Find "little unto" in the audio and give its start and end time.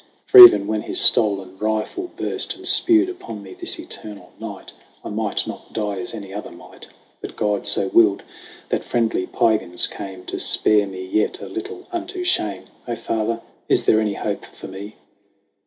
11.47-12.23